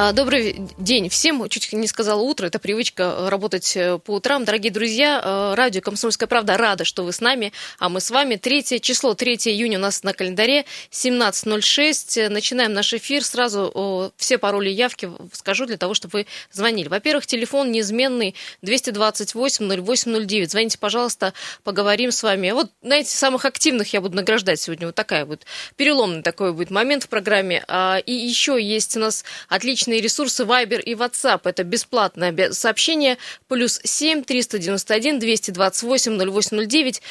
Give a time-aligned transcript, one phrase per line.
[0.00, 1.48] А, добрый день всем.
[1.48, 4.44] Чуть не сказала утро, это привычка э, работать э, по утрам.
[4.44, 8.36] Дорогие друзья, э, радио «Комсомольская правда» рада, что вы с нами, а мы с вами.
[8.36, 12.28] Третье число, 3 июня у нас на календаре, 17.06.
[12.28, 13.24] Начинаем наш эфир.
[13.24, 16.86] Сразу все пароли явки скажу для того, чтобы вы звонили.
[16.86, 20.48] Во-первых, телефон неизменный 228-08-09.
[20.48, 21.34] Звоните, пожалуйста,
[21.64, 22.52] поговорим с вами.
[22.52, 24.86] Вот, знаете, самых активных я буду награждать сегодня.
[24.86, 27.64] Вот такая вот переломный такой будет момент в программе.
[27.66, 31.40] А, и еще есть у нас отличный личные ресурсы Viber и WhatsApp.
[31.44, 33.16] Это бесплатное сообщение.
[33.48, 37.02] Плюс 7 391 228 0809.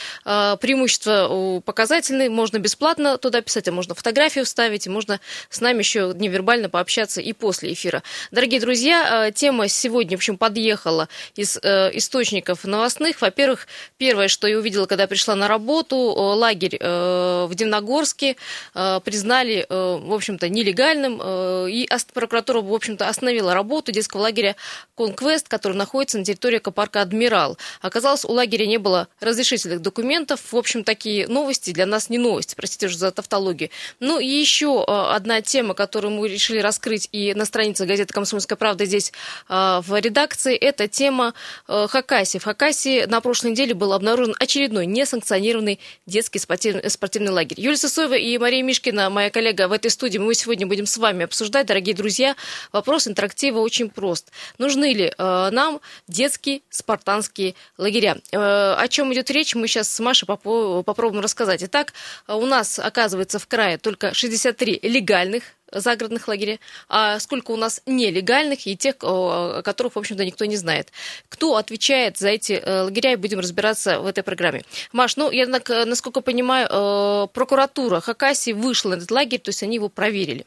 [0.59, 2.29] Преимущество показательные.
[2.29, 7.19] Можно бесплатно туда писать, а можно фотографию вставить, и можно с нами еще невербально пообщаться
[7.21, 8.03] и после эфира.
[8.31, 13.21] Дорогие друзья, а, тема сегодня, в общем, подъехала из э, источников новостных.
[13.21, 18.35] Во-первых, первое, что я увидела, когда пришла на работу, лагерь э, в Дивногорске
[18.75, 21.21] э, признали, в общем-то, нелегальным,
[21.67, 24.55] и прокуратура в общем-то, остановила работу детского лагеря
[24.95, 27.57] «Конквест», который находится на территории экопарка «Адмирал».
[27.81, 30.41] Оказалось, у лагеря не было разрешительных документов.
[30.51, 33.69] В общем, такие новости для нас не новости, простите уже за тавтологию.
[33.99, 38.57] Ну и еще э, одна тема, которую мы решили раскрыть и на странице газеты «Комсомольская
[38.57, 39.11] правда» здесь
[39.49, 41.33] э, в редакции, это тема
[41.67, 42.37] э, Хакасии.
[42.37, 47.59] В Хакасии на прошлой неделе был обнаружен очередной несанкционированный детский спортивный, спортивный лагерь.
[47.59, 51.25] Юлия Сысоева и Мария Мишкина, моя коллега в этой студии, мы сегодня будем с вами
[51.25, 52.35] обсуждать, дорогие друзья,
[52.71, 54.31] Вопрос интерактива очень прост.
[54.57, 58.17] Нужны ли э, нам детские спартанские лагеря?
[58.31, 61.63] Э, о чем идет речь, мы сейчас с Машей попробуем рассказать.
[61.63, 61.93] Итак,
[62.27, 68.65] у нас, оказывается, в крае только 63 легальных загородных лагеря, а сколько у нас нелегальных
[68.67, 70.91] и тех, о которых, в общем-то, никто не знает.
[71.29, 74.63] Кто отвечает за эти э, лагеря, и будем разбираться в этой программе.
[74.91, 79.75] Маш, ну, я, насколько понимаю, э, прокуратура Хакасии вышла на этот лагерь, то есть они
[79.75, 80.45] его проверили.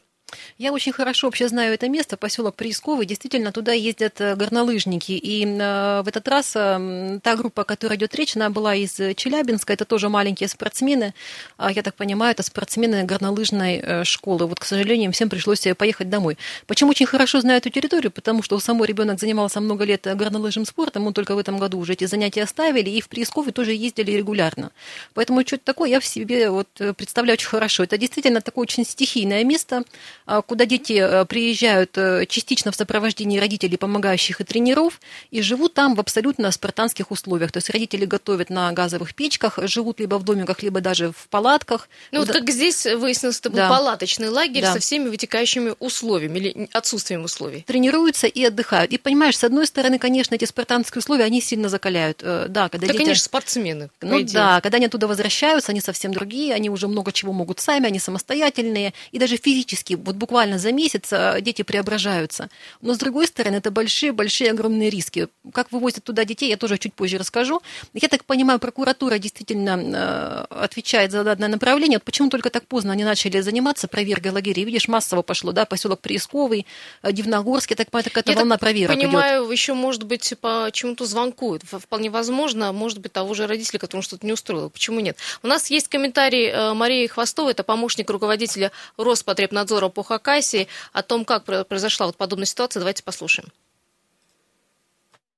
[0.57, 3.05] Я очень хорошо вообще знаю это место, поселок Приисковый.
[3.05, 5.11] Действительно, туда ездят э, горнолыжники.
[5.11, 8.93] И э, в этот раз э, та группа, о которой идет речь, она была из
[8.93, 9.73] Челябинска.
[9.73, 11.13] Это тоже маленькие спортсмены.
[11.57, 14.45] А, я так понимаю, это спортсмены горнолыжной школы.
[14.47, 16.37] Вот, к сожалению, всем пришлось поехать домой.
[16.67, 18.11] Почему очень хорошо знаю эту территорию?
[18.11, 21.07] Потому что самой ребенок занимался много лет горнолыжным спортом.
[21.07, 22.89] Он только в этом году уже эти занятия оставили.
[22.89, 24.71] И в Приисковый тоже ездили регулярно.
[25.13, 27.83] Поэтому что-то такое я в себе вот представляю очень хорошо.
[27.83, 29.83] Это действительно такое очень стихийное место
[30.25, 34.99] куда дети э, приезжают э, частично в сопровождении родителей, помогающих и тренеров,
[35.31, 37.51] и живут там в абсолютно спартанских условиях.
[37.51, 41.89] То есть родители готовят на газовых печках, живут либо в домиках, либо даже в палатках.
[42.11, 43.69] Ну вот как здесь выяснилось, это был да.
[43.69, 44.73] палаточный лагерь да.
[44.73, 47.61] со всеми вытекающими условиями или отсутствием условий.
[47.61, 48.91] Тренируются и отдыхают.
[48.91, 52.21] И понимаешь, с одной стороны, конечно, эти спартанские условия, они сильно закаляют.
[52.23, 53.03] Э, да, когда да, дети...
[53.03, 53.89] конечно, спортсмены.
[54.01, 57.87] Ну да, когда они оттуда возвращаются, они совсем другие, они уже много чего могут сами,
[57.87, 62.49] они самостоятельные, и даже физически вот буквально за месяц а, дети преображаются.
[62.81, 65.27] Но, с другой стороны, это большие-большие огромные риски.
[65.53, 67.61] Как вывозят туда детей, я тоже чуть позже расскажу.
[67.93, 71.97] Я так понимаю, прокуратура действительно а, отвечает за данное направление.
[71.97, 74.65] Вот почему только так поздно они начали заниматься проверкой лагерей?
[74.65, 76.65] Видишь, массово пошло, да, поселок Приисковый,
[77.01, 79.51] а, Дивногорский, так понимаю, какая-то волна проверок понимаю, идет.
[79.51, 81.57] еще, может быть, по чему-то звонку.
[81.63, 84.69] Вполне возможно, может быть, того же родителя, которому что-то не устроило.
[84.69, 85.17] Почему нет?
[85.43, 90.67] У нас есть комментарий э, Марии Хвостовой, это помощник руководителя Роспотребнадзора по Хакасии Хакасии.
[90.93, 93.49] О том, как произошла вот подобная ситуация, давайте послушаем.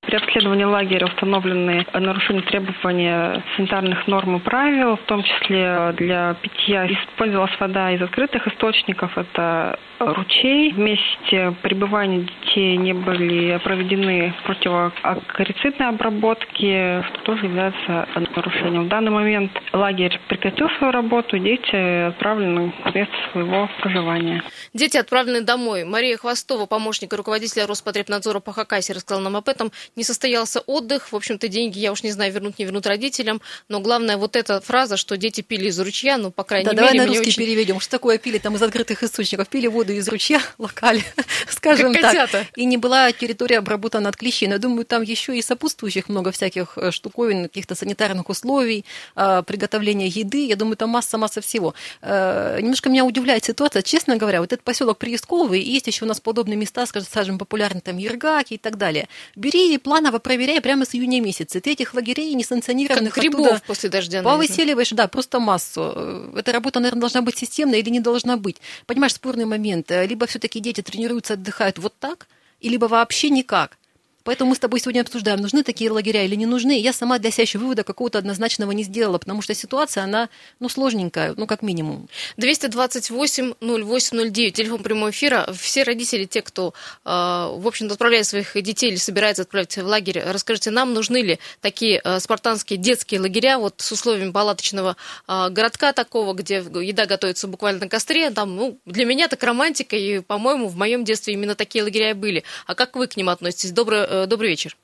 [0.05, 6.85] При обследовании лагеря установлены нарушения требований санитарных норм и правил, в том числе для питья
[6.87, 10.73] использовалась вода из открытых источников, это ручей.
[10.73, 18.85] Вместе пребывания детей не были проведены противоакарицидные обработки, что тоже является нарушением.
[18.85, 24.43] В данный момент лагерь прекратил свою работу, дети отправлены в место своего проживания.
[24.73, 25.85] Дети отправлены домой.
[25.85, 29.71] Мария Хвостова, помощник руководителя Роспотребнадзора по Хакасии, рассказала нам об этом.
[29.95, 31.11] Не состоялся отдых.
[31.11, 33.41] В общем-то, деньги, я уж не знаю, вернут, не вернут родителям.
[33.69, 36.85] Но главное, вот эта фраза, что дети пили из ручья, ну, по крайней да, мере,
[36.85, 37.43] давай на русский очень...
[37.43, 37.79] переведем.
[37.79, 39.47] Что такое пили там из открытых источников?
[39.49, 41.03] Пили воду из ручья локали,
[41.49, 42.11] скажем как так.
[42.11, 42.47] Котята.
[42.55, 44.47] И не была территория обработана от клещей.
[44.47, 48.85] Но я думаю, там еще и сопутствующих много всяких э, штуковин, каких-то санитарных условий,
[49.15, 50.45] э, приготовления еды.
[50.47, 51.75] Я думаю, там масса-масса всего.
[52.01, 53.81] Э, немножко меня удивляет ситуация.
[53.81, 57.97] Честно говоря, вот этот поселок Приисковый, есть еще у нас подобные места, скажем, популярные там
[57.97, 59.07] Ергаки и так далее.
[59.35, 61.61] Бери планово проверяй прямо с июня месяца.
[61.61, 64.23] Ты этих лагерей несанкционированных как грибов после дождя.
[64.23, 66.31] Повыселиваешь, да, просто массу.
[66.35, 68.57] Эта работа, наверное, должна быть системная или не должна быть.
[68.85, 69.91] Понимаешь, спорный момент.
[69.91, 72.27] Либо все-таки дети тренируются, отдыхают вот так,
[72.61, 73.77] либо вообще никак.
[74.23, 76.79] Поэтому мы с тобой сегодня обсуждаем, нужны такие лагеря или не нужны.
[76.79, 80.29] Я сама для себя еще вывода какого-то однозначного не сделала, потому что ситуация, она,
[80.59, 82.07] ну, сложненькая, ну, как минимум.
[82.37, 85.49] 228-08-09, телефон прямого эфира.
[85.53, 86.73] Все родители, те, кто,
[87.03, 91.39] э, в общем-то, отправляет своих детей или собирается отправить в лагерь, расскажите, нам нужны ли
[91.59, 94.95] такие э, спартанские детские лагеря, вот с условиями палаточного
[95.27, 99.97] э, городка такого, где еда готовится буквально на костре, там, ну, для меня так романтика,
[99.97, 102.45] и, по-моему, в моем детстве именно такие лагеря и были.
[102.67, 103.71] А как вы к ним относитесь?
[103.71, 104.75] Добрый, э, добрый вечер.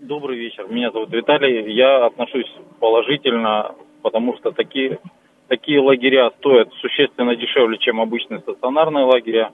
[0.00, 0.66] Добрый вечер.
[0.68, 1.72] Меня зовут Виталий.
[1.72, 2.50] Я отношусь
[2.80, 4.98] положительно, потому что такие,
[5.48, 9.50] такие лагеря стоят существенно дешевле, чем обычные стационарные лагеря.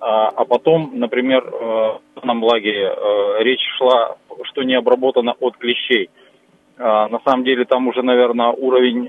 [0.00, 1.50] А, а потом, например, э,
[2.14, 6.10] в этом лагере э, речь шла, что не обработано от клещей.
[6.78, 9.08] А, на самом деле там уже, наверное, уровень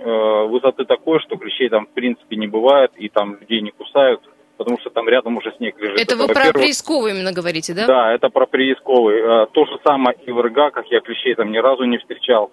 [0.50, 4.22] высоты такой, что клещей там в принципе не бывает, и там людей не кусают
[4.58, 6.00] потому что там рядом уже снег лежит.
[6.00, 7.88] Это, это вы про приисковый именно говорите, да?
[7.88, 9.22] Да, это про приисковый.
[9.22, 12.52] А, то же самое и в РГАКах, я клещей там ни разу не встречал,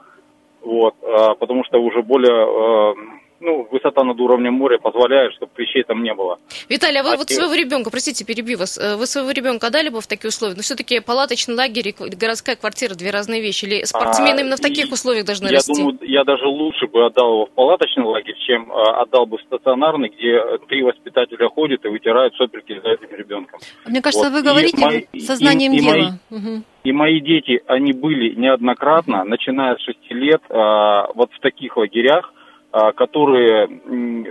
[0.62, 2.94] вот, а, потому что уже более а,
[3.40, 6.38] ну, высота над уровнем моря позволяет, чтобы клещей там не было.
[6.68, 7.34] Виталий, а вы а вот и...
[7.34, 10.52] своего ребенка, простите, перебью вас, э, вы своего ребенка отдали бы в такие условия?
[10.52, 13.64] Но ну, все-таки палаточный лагерь и городская квартира две разные вещи.
[13.64, 15.72] Или спортсмены а, именно в таких условиях должны я расти?
[15.72, 19.38] Я думаю, я даже лучше бы отдал его в палаточный лагерь, чем а, отдал бы
[19.38, 20.38] в стационарный, где
[20.68, 23.58] три воспитателя ходят и вытирают сопельки за этим ребенком.
[23.86, 24.36] Мне кажется, вот.
[24.36, 26.18] вы говорите мои, сознанием и, и дела.
[26.30, 26.62] Мои, угу.
[26.82, 32.32] И мои дети, они были неоднократно, начиная с шести лет, а, вот в таких лагерях,
[32.34, 32.39] а,
[32.72, 33.68] которые,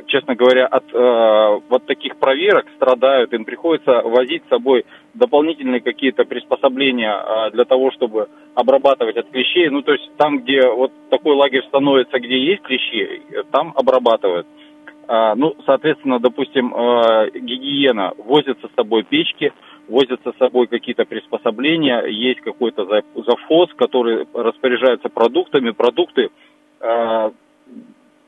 [0.07, 6.23] честно говоря, от э, вот таких проверок страдают, им приходится возить с собой дополнительные какие-то
[6.23, 9.67] приспособления э, для того, чтобы обрабатывать от клещей.
[9.69, 13.21] Ну, то есть там, где вот такой лагерь становится, где есть клещи,
[13.51, 14.47] там обрабатывают.
[15.09, 19.51] Э, ну, соответственно, допустим, э, гигиена, возятся с собой печки,
[19.89, 26.29] возятся с собой какие-то приспособления, есть какой-то завхоз, который распоряжается продуктами, продукты
[26.79, 27.31] э,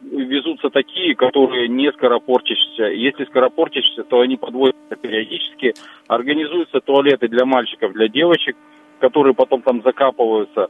[0.02, 2.86] везутся такие, которые не скоропортящиеся.
[2.86, 5.74] Если скоропортящиеся, то они подводятся периодически.
[6.08, 8.56] Организуются туалеты для мальчиков, для девочек,
[9.00, 10.70] которые потом там закапываются.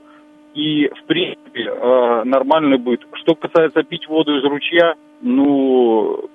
[0.53, 3.01] И, в принципе, э, нормальный быт.
[3.13, 6.29] Что касается пить воду из ручья, ну,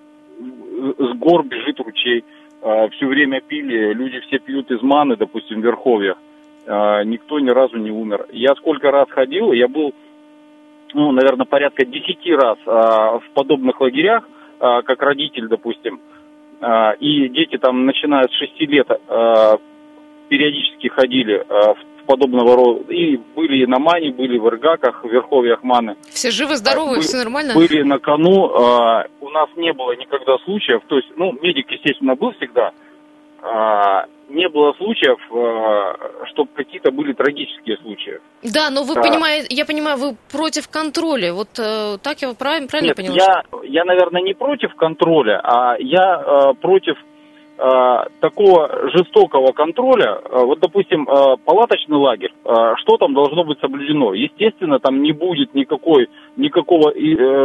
[0.98, 2.24] с гор бежит ручей.
[2.62, 6.16] Э, все время пили, люди все пьют из маны, допустим, в Верховьях.
[6.64, 8.26] Э, никто ни разу не умер.
[8.32, 9.92] Я сколько раз ходил, я был
[10.94, 14.24] ну, наверное, порядка 10 раз а, в подобных лагерях,
[14.60, 16.00] а, как родитель, допустим,
[16.60, 19.58] а, и дети там, начиная с 6 лет, а,
[20.28, 22.92] периодически ходили а, в подобного рода.
[22.92, 25.96] И были и на Мане, были в Иргаках, в Верховьях Маны.
[26.10, 27.54] Все живы-здоровы, а, все нормально?
[27.54, 28.46] Были на кону.
[28.54, 30.82] А, у нас не было никогда случаев.
[30.86, 32.72] То есть, ну, медик, естественно, был всегда.
[33.42, 38.20] А, не было случаев, э, чтобы какие-то были трагические случаи.
[38.42, 39.02] Да, но вы да.
[39.02, 41.32] понимаете, я понимаю, вы против контроля.
[41.32, 43.16] Вот э, так я правильно, правильно Нет, поняла?
[43.16, 46.96] Я, я, наверное, не против контроля, а я э, против
[47.58, 50.20] э, такого жестокого контроля.
[50.28, 51.06] Вот, допустим,
[51.44, 54.12] палаточный лагерь, что там должно быть соблюдено?
[54.12, 56.92] Естественно, там не будет никакой, никакого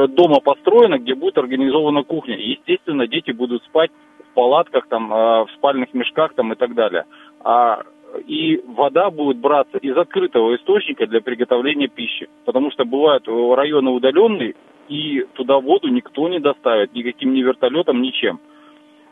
[0.08, 2.36] дома построено, где будет организована кухня.
[2.38, 3.92] Естественно, дети будут спать
[4.31, 7.06] палатках, там, э, в спальных мешках там, и так далее.
[7.44, 7.81] А,
[8.28, 12.30] и вода будет браться из открытого источника для приготовления пищи.
[12.45, 14.56] Потому что бывают районы удаленные,
[14.89, 18.39] и туда воду никто не доставит, никаким ни вертолетом, ничем.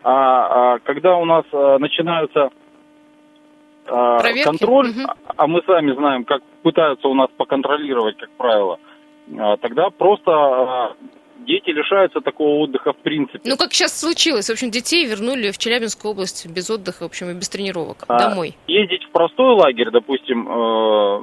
[0.03, 2.49] А, а когда у нас а, начинаются
[3.87, 5.11] а, контроль, угу.
[5.35, 8.79] а мы сами знаем, как пытаются у нас поконтролировать, как правило,
[9.37, 10.93] а, тогда просто а,
[11.45, 13.41] дети лишаются такого отдыха в принципе.
[13.43, 14.47] Ну, как сейчас случилось.
[14.49, 18.17] В общем, детей вернули в Челябинскую область без отдыха, в общем, и без тренировок а,
[18.17, 18.55] домой.
[18.67, 21.21] Ездить в простой лагерь, допустим, э,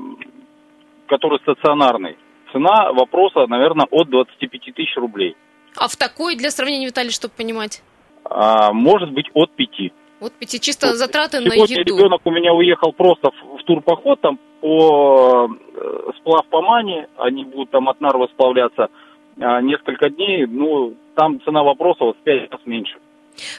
[1.06, 2.16] который стационарный,
[2.52, 5.36] цена вопроса, наверное, от 25 тысяч рублей.
[5.76, 7.82] А в такой, для сравнения, Виталий, чтобы понимать?
[8.24, 9.92] А, может быть, от 5.
[10.20, 10.96] От 5 чисто вот.
[10.96, 11.66] затраты на еду.
[11.66, 17.44] ребенок у меня уехал просто в, в турпоход, там по э, сплав по мане, они
[17.44, 18.88] будут там от Нарвы сплавляться–
[19.36, 22.96] несколько дней, ну, там цена вопроса вот в 5 раз меньше.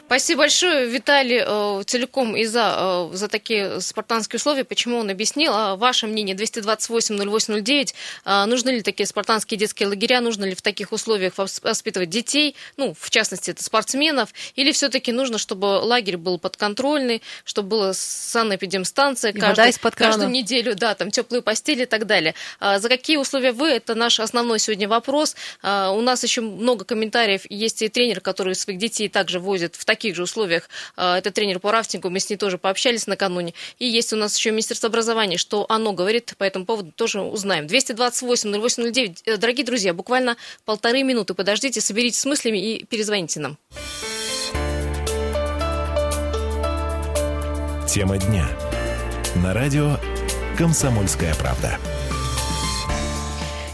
[0.06, 4.64] Спасибо большое, Виталий, э, целиком и за, э, за такие спартанские условия.
[4.64, 5.52] Почему он объяснил?
[5.54, 7.94] А ваше мнение 228-08-09.
[8.26, 10.22] А нужны ли такие спартанские детские лагеря?
[10.22, 12.56] Нужно ли в таких условиях воспитывать детей?
[12.78, 14.30] Ну, в частности, это спортсменов.
[14.56, 21.12] Или все-таки нужно, чтобы лагерь был подконтрольный, чтобы была санэпидемстанция каждый, каждую неделю, да, там
[21.12, 22.34] теплые постели и так далее.
[22.60, 23.70] А за какие условия вы?
[23.70, 25.36] Это наш основной сегодня вопрос.
[25.64, 27.42] У нас еще много комментариев.
[27.50, 30.70] Есть и тренер, который своих детей также возит проходит в таких же условиях.
[30.96, 33.54] Это тренер по рафтингу, мы с ней тоже пообщались накануне.
[33.80, 37.66] И есть у нас еще Министерство образования, что оно говорит по этому поводу, тоже узнаем.
[37.66, 39.38] 228-0809.
[39.38, 43.58] Дорогие друзья, буквально полторы минуты подождите, соберитесь с мыслями и перезвоните нам.
[47.88, 48.48] Тема дня.
[49.36, 49.98] На радио
[50.58, 51.78] «Комсомольская правда».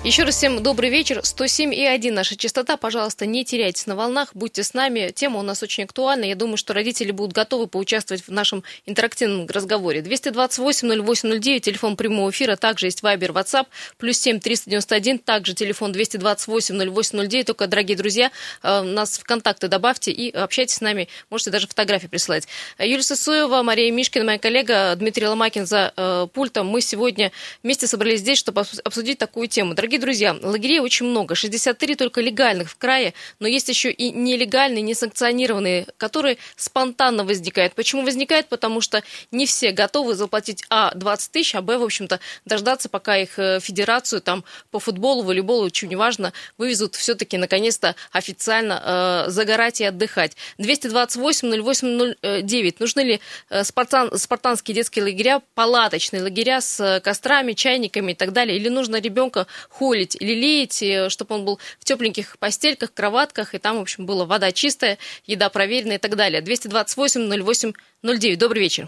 [0.04, 1.20] Еще раз всем добрый вечер.
[1.20, 2.76] 107,1 наша частота.
[2.76, 5.14] Пожалуйста, не теряйтесь на волнах, будьте с нами.
[5.16, 6.26] Тема у нас очень актуальна.
[6.26, 10.02] Я думаю, что родители будут готовы поучаствовать в нашем интерактивном разговоре.
[10.02, 12.58] 228-0809, телефон прямого эфира.
[12.58, 13.68] Также есть Вайбер, WhatsApp.
[13.98, 17.46] Плюс 7 391, также телефон 228-0809.
[17.46, 18.30] Только, дорогие друзья,
[18.62, 21.08] э, нас в контакты добавьте и общайтесь с нами.
[21.30, 22.46] Можете даже фотографии присылать.
[22.78, 26.68] Юлия Сысоева, Мария Мишкина, моя коллега, Дмитрий Ломакин за э, пультом.
[26.68, 27.32] Мы сегодня
[27.64, 29.74] вместе собрались здесь, чтобы обсудить такую тему.
[29.74, 34.10] Дорогие Дорогие друзья, лагерей очень много, 63 только легальных в крае, но есть еще и
[34.10, 37.76] нелегальные, несанкционированные, которые спонтанно возникают.
[37.76, 38.48] Почему возникает?
[38.48, 43.18] Потому что не все готовы заплатить а 20 тысяч, а б, в общем-то, дождаться, пока
[43.18, 49.80] их э, федерацию там по футболу, волейболу, чего неважно, вывезут все-таки наконец-то официально э, загорать
[49.80, 50.36] и отдыхать.
[50.58, 52.76] 228-08-09.
[52.80, 53.20] Нужны ли
[53.52, 58.58] э, спартан, спартанские детские лагеря, палаточные лагеря с э, кострами, чайниками и так далее?
[58.58, 59.46] Или нужно ребенка
[59.84, 64.06] холить или леять, э, чтобы он был в тепленьких постельках, кроватках, и там, в общем,
[64.06, 66.42] была вода чистая, еда проверенная и так далее.
[66.42, 68.38] 228-08-09.
[68.38, 68.88] Добрый вечер.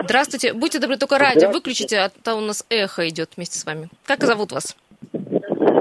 [0.00, 0.52] Здравствуйте.
[0.52, 3.88] Будьте добры, только радио выключите, а то у нас эхо идет вместе с вами.
[4.04, 4.76] Как зовут вас?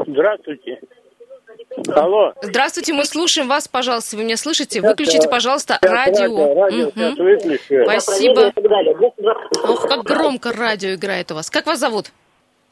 [0.08, 0.80] Здравствуйте.
[1.94, 2.34] Алло.
[2.42, 4.18] Здравствуйте, мы слушаем вас, пожалуйста.
[4.18, 4.82] Вы меня слышите?
[4.82, 6.56] Выключите, пожалуйста, радио.
[6.56, 7.84] радио угу.
[7.84, 8.54] Спасибо.
[9.68, 11.52] Ох, как громко радио играет у вас.
[11.52, 12.12] Как вас зовут?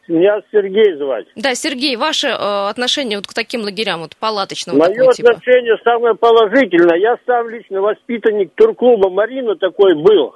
[0.07, 1.27] Меня Сергей звать.
[1.35, 4.77] Да, Сергей, ваше э, отношение вот к таким лагерям, вот палаточным?
[4.77, 5.31] Мое типа?
[5.31, 5.91] отношение типа?
[5.91, 6.97] самое положительное.
[6.97, 10.35] Я сам лично воспитанник турклуба «Марина» такой был.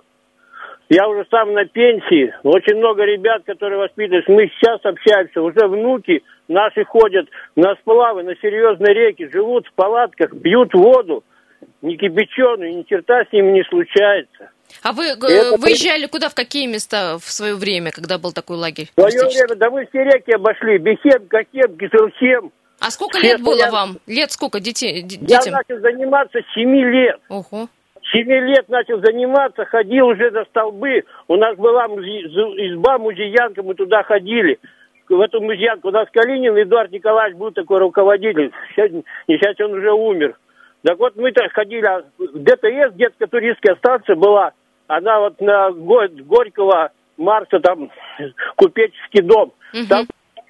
[0.89, 2.33] Я уже сам на пенсии.
[2.43, 4.31] Очень много ребят, которые воспитываются.
[4.31, 5.41] Мы сейчас общаемся.
[5.41, 11.25] Уже внуки наши ходят на сплавы, на серьезные реки, живут в палатках, пьют воду,
[11.81, 14.51] не кипяченую, ни черта с ними не случается.
[14.83, 15.57] А вы это...
[15.57, 18.89] выезжали куда, в какие места в свое время, когда был такой лагерь?
[18.95, 20.77] В свое время, да мы все реки обошли.
[20.77, 22.51] Бехем, Кахем, Кизылхем.
[22.79, 23.71] А сколько лет было я...
[23.71, 23.97] вам?
[24.05, 25.27] Лет сколько детей, детям?
[25.27, 27.19] Я начал заниматься с 7 лет.
[27.29, 27.67] Ого.
[28.03, 31.03] С 7 лет начал заниматься, ходил уже за столбы.
[31.27, 32.21] У нас была музе...
[32.21, 34.59] изба музеянка, мы туда ходили.
[35.09, 38.51] В эту музеянку у нас Калинин Эдуард Николаевич был такой руководитель.
[38.75, 38.91] Сейчас,
[39.27, 40.37] сейчас он уже умер.
[40.87, 41.85] Так вот, мы-то ходили,
[42.17, 44.53] ДТС, детская туристская станция была,
[44.87, 47.91] она вот на Горького, Марса, там,
[48.55, 49.51] купеческий дом.
[49.73, 49.87] Угу.
[49.89, 50.07] Там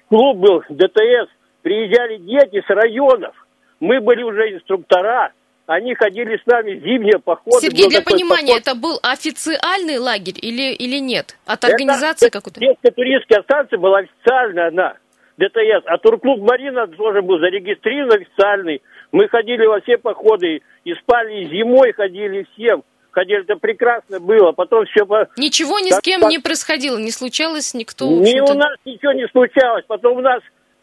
[0.08, 1.28] клуб был, ДТС,
[1.62, 3.34] приезжали дети с районов.
[3.80, 5.32] Мы были уже инструктора,
[5.66, 7.66] они ходили с нами зимние походы.
[7.66, 8.62] Сергей, для понимания, поход.
[8.62, 11.36] это был официальный лагерь или, или нет?
[11.46, 12.60] От организации какой-то?
[12.60, 14.94] Детская туристская станция была официальная, она,
[15.36, 15.86] ДТС.
[15.86, 18.82] А турклуб «Марина» тоже был зарегистрирован официальный.
[19.12, 22.84] Мы ходили во все походы, и спали, и зимой ходили всем.
[23.10, 25.06] Ходили, это прекрасно было, потом все...
[25.36, 26.26] Ничего ни с кем по...
[26.26, 28.06] не происходило, не случалось никто...
[28.06, 30.42] Не у нас ничего не случалось, потом у нас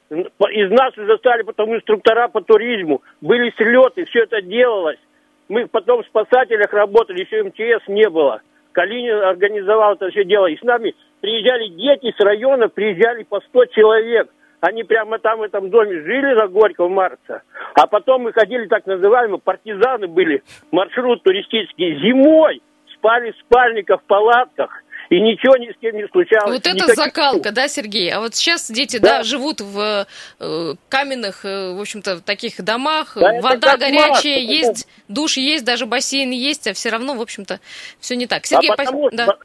[0.10, 5.00] из нас уже стали потом инструктора по туризму, были слеты, все это делалось.
[5.48, 8.42] Мы потом в спасателях работали, еще МЧС не было.
[8.72, 10.48] Калинин организовал это все дело.
[10.48, 14.30] И с нами приезжали дети с района, приезжали по 100 человек.
[14.66, 17.44] Они прямо там в этом доме жили на Горького Марса.
[17.76, 20.42] А потом мы ходили, так называемые, партизаны были,
[20.72, 22.00] маршрут туристический.
[22.00, 22.64] Зимой
[22.96, 24.72] спали в спальниках, в палатках.
[25.12, 26.52] И ничего ни с кем не случалось.
[26.52, 26.96] Вот это Никаких...
[26.96, 28.12] закалка, да, Сергей?
[28.12, 30.08] А вот сейчас дети, да, да живут в
[30.40, 35.14] э, каменных, э, в общем-то, таких домах, да, вода горячая, Марс, есть, это...
[35.14, 37.60] душ есть, даже бассейн есть, а все равно, в общем-то,
[38.00, 38.48] все не так.
[38.48, 39.14] Сергей, а потому, пос...
[39.14, 39.38] да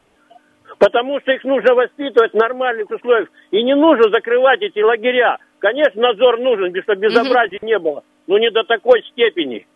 [0.80, 3.28] потому что их нужно воспитывать в нормальных условиях.
[3.52, 5.36] И не нужно закрывать эти лагеря.
[5.60, 7.66] Конечно, надзор нужен, чтобы безобразия угу.
[7.66, 9.66] не было, но не до такой степени.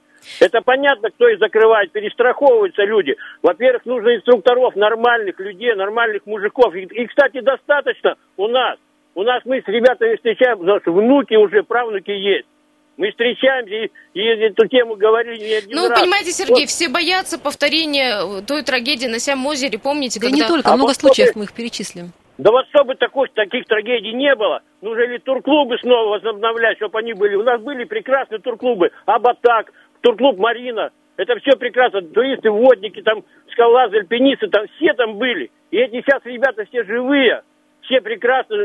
[0.40, 3.14] Это понятно, кто их закрывает, перестраховываются люди.
[3.42, 6.74] Во-первых, нужно инструкторов, нормальных людей, нормальных мужиков.
[6.74, 8.78] И, и, кстати, достаточно у нас.
[9.14, 12.48] У нас мы с ребятами встречаем, потому что внуки уже, правнуки есть.
[12.96, 16.00] Мы встречаемся и, и эту тему говорили не один Ну, раз.
[16.00, 16.68] понимаете, Сергей, вот.
[16.68, 20.20] все боятся повторения той трагедии на Сям-озере, помните?
[20.20, 20.42] Да когда...
[20.42, 21.40] не только, а много вот случаев чтобы...
[21.40, 22.12] мы их перечислим.
[22.38, 27.14] Да вот чтобы таких, таких трагедий не было, нужно ли турклубы снова возобновлять, чтобы они
[27.14, 27.34] были.
[27.36, 32.02] У нас были прекрасные турклубы, Абатак, турклуб Марина, это все прекрасно.
[32.02, 35.50] Туристы, водники, там, скалолазы, альпинисты, там все там были.
[35.70, 37.42] И эти сейчас ребята все живые
[37.86, 38.56] все прекрасно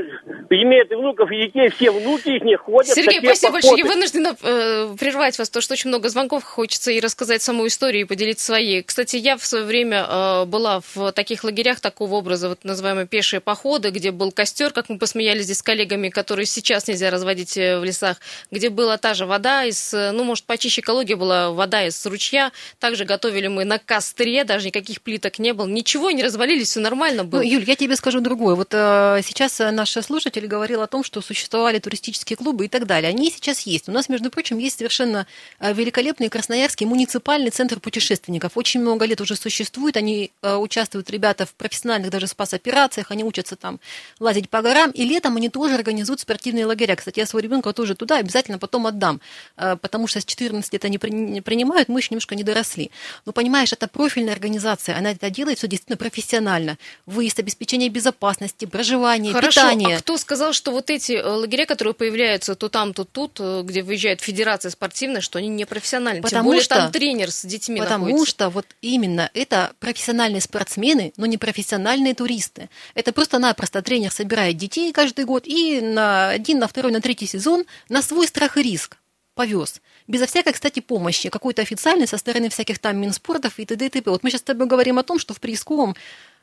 [0.50, 2.94] имеют и внуков, и детей, все внуки их не ходят.
[2.94, 3.68] Сергей, спасибо походы.
[3.68, 3.78] большое.
[3.78, 8.04] Я вынуждена э, прервать вас, потому что очень много звонков, хочется и рассказать саму историю,
[8.04, 8.84] и поделиться своей.
[8.84, 13.40] Кстати, я в свое время э, была в таких лагерях такого образа, вот называемые пешие
[13.42, 17.80] походы, где был костер, как мы посмеялись здесь с коллегами, которые сейчас нельзя разводить э,
[17.80, 18.18] в лесах,
[18.52, 22.52] где была та же вода из, э, ну, может, почище экология была, вода из ручья.
[22.80, 25.68] Также готовили мы на костре, даже никаких плиток не было.
[25.68, 27.42] Ничего, не развалились, все нормально было.
[27.42, 28.56] Ну, Юль, я тебе скажу другое.
[28.56, 33.10] Вот э, сейчас наш слушатель говорил о том, что существовали туристические клубы и так далее.
[33.10, 33.90] Они сейчас есть.
[33.90, 35.28] У нас, между прочим, есть совершенно
[35.60, 38.54] э, великолепный Красноярский муниципальный центр путешественников.
[38.56, 39.98] Очень много лет уже существует.
[39.98, 43.12] Они э, участвуют, ребята, в профессиональных даже спас-операциях.
[43.12, 43.80] Они учатся там
[44.20, 44.92] лазить по горам.
[44.92, 46.96] И летом они тоже организуют спортивные лагеря.
[46.96, 49.22] Кстати, я своего ребенка тоже туда обязательно потом отдам.
[49.58, 52.92] Э, потому что с 14 лет они принимают, мы еще немножко не доросли.
[53.26, 54.98] Но понимаешь, это профильная организация.
[54.98, 56.78] Она это делает все действительно профессионально.
[57.06, 58.99] Выезд, обеспечение безопасности, проживание,
[59.34, 59.98] Хорошо, питание.
[59.98, 63.62] а кто сказал, что вот эти э, лагеря, которые появляются то там, то тут, э,
[63.64, 66.22] где выезжает федерация спортивная, что они не профессиональные?
[66.22, 68.30] Потому Тем более что, там тренер с детьми Потому находится.
[68.30, 72.70] что вот именно это профессиональные спортсмены, но не профессиональные туристы.
[72.94, 77.66] Это просто-напросто тренер собирает детей каждый год и на один, на второй, на третий сезон
[77.90, 78.99] на свой страх и риск
[79.40, 79.82] повез.
[80.06, 83.86] Безо всякой, кстати, помощи, какой-то официальной со стороны всяких там Минспортов и т.д.
[83.86, 84.12] и т.п.
[84.12, 85.96] Вот мы сейчас с тобой говорим о том, что в Приисковом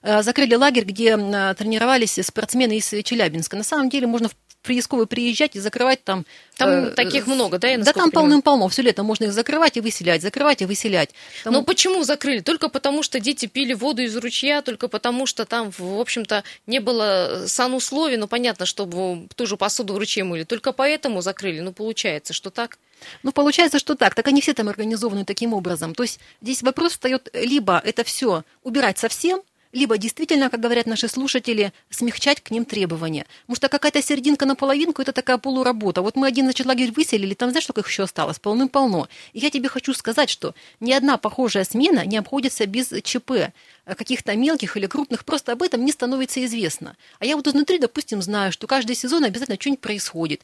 [0.03, 3.57] Э, закрыли лагерь, где э, тренировались спортсмены из Челябинска.
[3.57, 6.25] На самом деле можно в Приисковый приезжать и закрывать там...
[6.57, 7.69] Там э, таких много, да?
[7.69, 8.69] Я да, там полным-полно.
[8.69, 11.11] Все лето можно их закрывать и выселять, закрывать и выселять.
[11.45, 11.53] Там...
[11.53, 12.41] Но почему закрыли?
[12.41, 16.79] Только потому, что дети пили воду из ручья, только потому, что там, в общем-то, не
[16.79, 18.17] было санусловий.
[18.17, 20.45] Ну, понятно, чтобы ту же посуду в ручье мыли.
[20.45, 21.61] Только поэтому закрыли.
[21.61, 22.79] Ну, получается, что так?
[23.23, 24.15] Ну, получается, что так.
[24.15, 25.95] Так они все там организованы таким образом.
[25.95, 31.07] То есть здесь вопрос встает либо это все убирать совсем, либо действительно, как говорят наши
[31.07, 33.27] слушатели, смягчать к ним требования.
[33.43, 36.01] Потому что какая-то серединка на половинку– это такая полуработа.
[36.01, 38.39] Вот мы один, значит, лагерь выселили, там знаешь, сколько их еще осталось?
[38.39, 39.09] Полным-полно.
[39.35, 43.53] И я тебе хочу сказать, что ни одна похожая смена не обходится без ЧП
[43.85, 46.97] каких-то мелких или крупных, просто об этом не становится известно.
[47.19, 50.43] А я вот изнутри, допустим, знаю, что каждый сезон обязательно что-нибудь происходит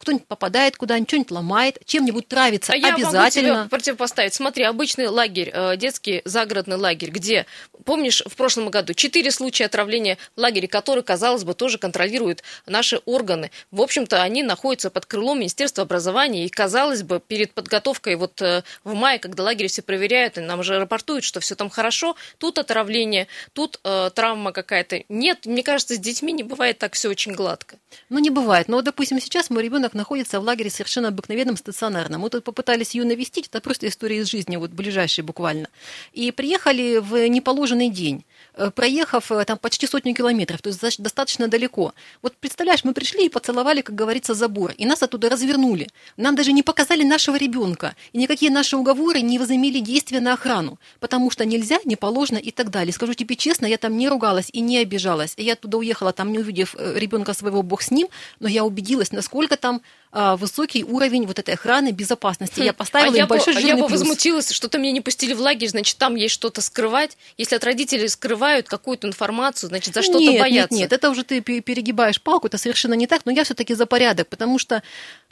[0.00, 3.46] кто-нибудь попадает куда-нибудь, что-нибудь ломает, чем-нибудь травится а обязательно.
[3.46, 4.32] Я могу тебе противопоставить.
[4.32, 7.44] Смотри, обычный лагерь, э, детский загородный лагерь, где,
[7.84, 13.00] помнишь, в прошлом году четыре случая отравления в лагере, который, казалось бы, тоже контролируют наши
[13.04, 13.50] органы.
[13.70, 18.62] В общем-то, они находятся под крылом Министерства образования, и, казалось бы, перед подготовкой вот э,
[18.84, 22.58] в мае, когда лагерь все проверяют, и нам же рапортуют, что все там хорошо, тут
[22.58, 25.04] отравление, тут э, травма какая-то.
[25.10, 27.76] Нет, мне кажется, с детьми не бывает так все очень гладко.
[28.08, 28.68] Ну, не бывает.
[28.68, 32.20] Но, допустим, сейчас мой ребенок ребенок находится в лагере совершенно обыкновенном стационарном.
[32.20, 35.68] Мы тут попытались ее навестить, это просто история из жизни, вот ближайшая буквально.
[36.12, 38.24] И приехали в неположенный день.
[38.54, 41.94] Э, проехав э, там почти сотню километров, то есть достаточно далеко.
[42.22, 45.88] Вот представляешь, мы пришли и поцеловали, как говорится, забор, и нас оттуда развернули.
[46.16, 50.78] Нам даже не показали нашего ребенка, и никакие наши уговоры не возымели действия на охрану,
[50.98, 52.92] потому что нельзя, не положено и так далее.
[52.92, 55.34] Скажу тебе честно, я там не ругалась и не обижалась.
[55.36, 58.08] Я оттуда уехала, там не увидев э, ребенка своего, бог с ним,
[58.40, 59.80] но я убедилась, насколько там
[60.12, 62.60] высокий уровень вот этой охраны, безопасности.
[62.60, 62.64] Хм.
[62.64, 64.00] Я поставила а им я большой бы, жирный Я бы плюс.
[64.00, 67.16] возмутилась, что-то меня не пустили в лагерь, значит, там есть что-то скрывать.
[67.38, 70.74] Если от родителей скрывают какую-то информацию, значит, за что-то нет, боятся.
[70.74, 73.86] Нет, нет, это уже ты перегибаешь палку, это совершенно не так, но я все-таки за
[73.86, 74.82] порядок, потому что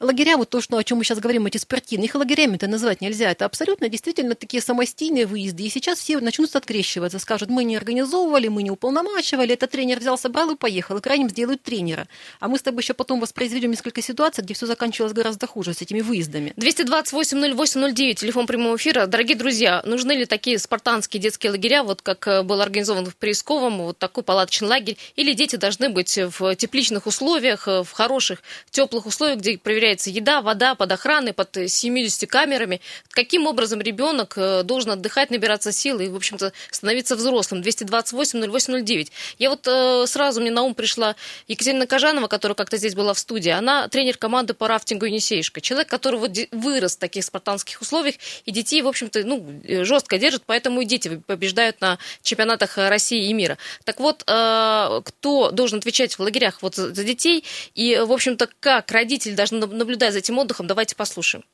[0.01, 3.31] лагеря, вот то, что, о чем мы сейчас говорим, эти спортивные, их лагерями-то называть нельзя.
[3.31, 5.65] Это абсолютно действительно такие самостийные выезды.
[5.65, 10.17] И сейчас все начнут открещиваться, скажут, мы не организовывали, мы не уполномачивали, это тренер взял,
[10.17, 12.07] собрал и поехал, и крайним сделают тренера.
[12.39, 15.83] А мы с тобой еще потом воспроизведем несколько ситуаций, где все заканчивалось гораздо хуже с
[15.83, 16.53] этими выездами.
[16.57, 19.07] 228-08-09, телефон прямого эфира.
[19.07, 23.79] Дорогие друзья, нужны ли такие спартанские детские лагеря, вот как э, был организован в Приисковом,
[23.79, 29.07] вот такой палаточный лагерь, или дети должны быть в тепличных условиях, э, в хороших, теплых
[29.07, 32.81] условиях, где проверяется еда, вода, под охраной, под 70 камерами.
[33.11, 37.63] Каким образом ребенок э, должен отдыхать, набираться сил и, в общем-то, становиться взрослым?
[37.63, 39.09] 228-08-09.
[39.39, 41.17] Я вот сразу, мне на ум пришла
[41.49, 43.51] Екатерина Кожанова, которая как-то здесь была в студии.
[43.51, 45.61] Она тренер команды по рафтингу Енисей Матвеюшка.
[45.61, 49.45] Человек, который вот вырос в таких спартанских условиях, и детей, в общем-то, ну,
[49.85, 53.59] жестко держит, поэтому и дети побеждают на чемпионатах России и мира.
[53.85, 57.45] Так вот, э, кто должен отвечать в лагерях вот за детей,
[57.75, 61.45] и, в общем-то, как родители должны наблюдать за этим отдыхом, давайте послушаем.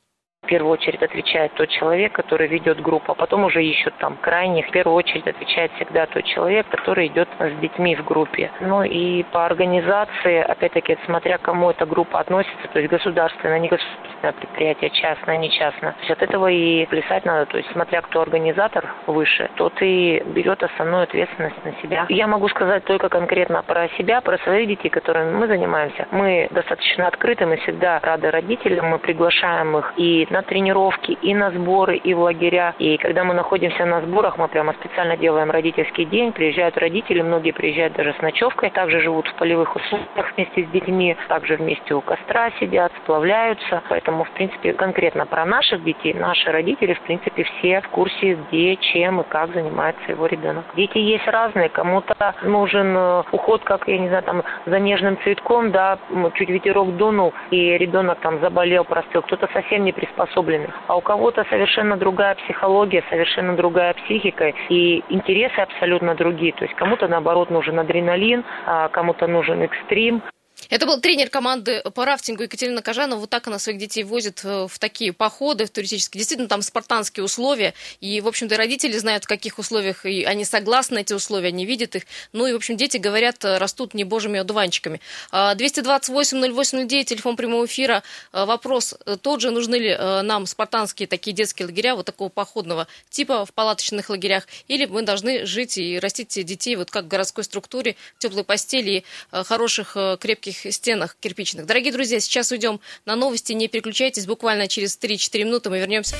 [0.45, 4.67] В первую очередь отвечает тот человек, который ведет группу, а потом уже ищут там крайних.
[4.67, 8.51] В первую очередь отвечает всегда тот человек, который идет с детьми в группе.
[8.59, 14.33] Ну и по организации, опять-таки, смотря кому эта группа относится, то есть государственное, не государственное
[14.33, 15.93] предприятие, частное, не частное.
[15.93, 20.21] То есть от этого и плясать надо, то есть смотря кто организатор выше, тот и
[20.27, 22.05] берет основную ответственность на себя.
[22.09, 26.07] Я могу сказать только конкретно про себя, про своих детей, которыми мы занимаемся.
[26.11, 31.49] Мы достаточно открыты, мы всегда рады родителям, мы приглашаем их и на тренировки, и на
[31.51, 32.75] сборы, и в лагеря.
[32.77, 37.51] И когда мы находимся на сборах, мы прямо специально делаем родительский день, приезжают родители, многие
[37.51, 42.01] приезжают даже с ночевкой, также живут в полевых условиях вместе с детьми, также вместе у
[42.01, 43.81] костра сидят, сплавляются.
[43.87, 48.75] Поэтому, в принципе, конкретно про наших детей, наши родители, в принципе, все в курсе, где,
[48.75, 50.65] чем и как занимается его ребенок.
[50.75, 55.71] Дети есть разные, кому-то нужен э, уход, как, я не знаю, там, за нежным цветком,
[55.71, 55.97] да,
[56.33, 59.93] чуть ветерок дунул, и ребенок там заболел, простыл, кто-то совсем не
[60.25, 60.69] приспособленный.
[60.87, 66.53] А у кого-то совершенно другая психология, совершенно другая психика, и интересы абсолютно другие.
[66.53, 70.21] То есть кому-то, наоборот, нужен адреналин, а кому-то нужен экстрим,
[70.69, 73.19] это был тренер команды по рафтингу Екатерина Кожанова.
[73.19, 76.19] Вот так она своих детей возит э, в такие походы в туристические.
[76.19, 77.73] Действительно, там спартанские условия.
[78.01, 81.95] И, в общем-то, родители знают, в каких условиях, и они согласны эти условия, они видят
[81.95, 82.03] их.
[82.33, 85.01] Ну и, в общем, дети, говорят, э, растут не божьими одуванчиками.
[85.31, 88.03] 228-08-09, а, телефон прямого эфира.
[88.31, 92.87] А, вопрос тот же, нужны ли э, нам спартанские такие детские лагеря, вот такого походного
[93.09, 97.43] типа в палаточных лагерях, или мы должны жить и растить детей вот как в городской
[97.43, 101.65] структуре, в теплой постели хороших, крепких высоких стенах кирпичных.
[101.65, 103.53] Дорогие друзья, сейчас уйдем на новости.
[103.53, 104.25] Не переключайтесь.
[104.25, 106.15] Буквально через 3-4 минуты мы вернемся.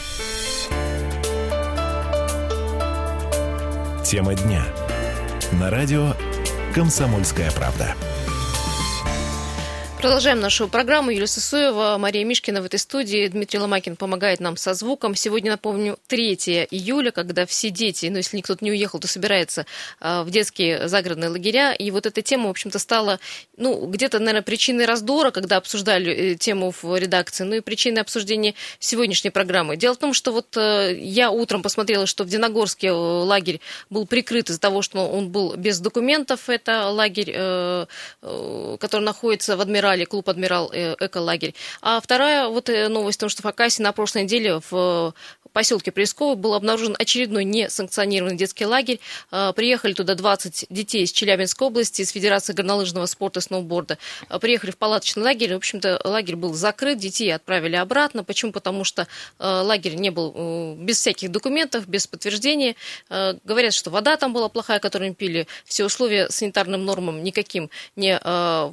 [4.06, 4.66] Тема дня.
[5.54, 6.14] На радио
[6.74, 7.96] «Комсомольская правда».
[10.06, 11.10] Продолжаем нашу программу.
[11.10, 13.28] Юлия Сысоева, Мария Мишкина в этой студии.
[13.28, 15.16] Дмитрий Ломакин помогает нам со звуком.
[15.16, 19.66] Сегодня, напомню, 3 июля, когда все дети, ну, если никто не уехал, то собирается
[20.00, 21.74] а, в детские загородные лагеря.
[21.74, 23.20] И вот эта тема, в общем-то, стала,
[23.58, 28.54] ну, где-то, наверное, причиной раздора, когда обсуждали э, тему в редакции, ну и причиной обсуждения
[28.78, 29.76] сегодняшней программы.
[29.76, 34.06] Дело в том, что вот э, я утром посмотрела, что в Диногорске э, лагерь был
[34.06, 36.48] прикрыт из-за того, что он был без документов.
[36.48, 37.32] Это лагерь,
[38.22, 41.56] который находится в Адмирале Урале, клуб «Адмирал» э, «Эколагерь».
[41.82, 45.14] А вторая вот э, новость в том, что в Хакасии на прошлой неделе в
[45.56, 49.00] поселке Пресково был обнаружен очередной несанкционированный детский лагерь.
[49.32, 53.98] А, приехали туда 20 детей из Челябинской области, из Федерации горнолыжного спорта и сноуборда.
[54.28, 55.54] А, приехали в палаточный лагерь.
[55.54, 58.26] В общем-то, лагерь был закрыт, детей отправили обратно.
[58.26, 58.52] Почему?
[58.52, 59.08] Потому что
[59.40, 62.76] а, лагерь не был э, без всяких документов, без подтверждения.
[63.10, 65.48] Говорят, что вода там была плохая, которую пили.
[65.64, 68.20] Все условия санитарным нормам никаким не,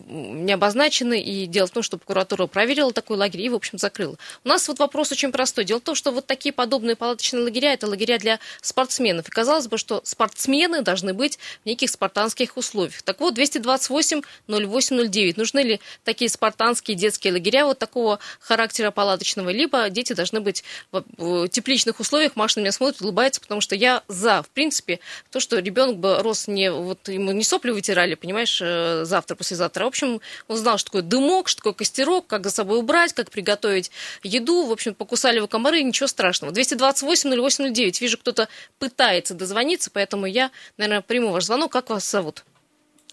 [0.09, 1.23] не обозначены.
[1.23, 4.17] И дело в том, что прокуратура проверила такой лагерь и, в общем, закрыла.
[4.45, 5.65] У нас вот вопрос очень простой.
[5.65, 9.29] Дело в том, что вот такие подобные подобные палаточные лагеря– это лагеря для спортсменов.
[9.29, 13.03] И казалось бы, что спортсмены должны быть в неких спартанских условиях.
[13.03, 15.35] Так вот, 228-08-09.
[15.37, 19.51] Нужны ли такие спартанские детские лагеря вот такого характера палаточного?
[19.51, 22.37] Либо дети должны быть в тепличных условиях.
[22.37, 24.99] Маша на меня смотрит, улыбается, потому что я за, в принципе,
[25.31, 29.85] то, что ребенок бы рос не, вот ему не сопли вытирали, понимаешь, э, завтра, послезавтра.
[29.85, 33.31] В общем, он знал, что такое дымок, что такое костерок, как за собой убрать, как
[33.31, 33.91] приготовить
[34.23, 34.65] еду.
[34.65, 36.55] В общем, покусали его комары, ничего страшного.
[36.63, 38.01] 228-08-09.
[38.01, 38.49] Вижу, кто-то
[38.79, 41.73] пытается дозвониться, поэтому я, наверное, приму ваш звонок.
[41.73, 42.45] Как вас зовут?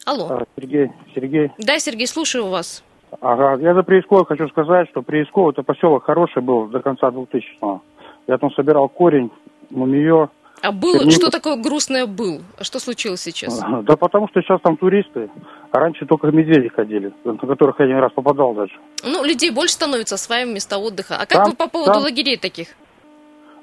[0.05, 0.27] Алло.
[0.29, 0.91] А, Сергей.
[1.13, 1.51] Сергей.
[1.57, 2.83] Да, Сергей, слушаю вас.
[3.21, 7.81] Ага, я за Приисково хочу сказать, что Приисково это поселок хороший был до конца 2000-го.
[8.27, 9.31] Я там собирал корень,
[9.69, 10.29] мумиё.
[10.61, 11.13] А был, Черник...
[11.13, 12.41] что такое грустное был?
[12.57, 13.61] А что случилось сейчас?
[13.83, 15.29] Да потому что сейчас там туристы,
[15.71, 18.73] а раньше только медведи ходили, на которых я один раз попадал даже.
[19.03, 21.15] Ну, людей больше становится, осваиваем места отдыха.
[21.15, 22.03] А как там, вы по поводу там...
[22.03, 22.69] лагерей таких?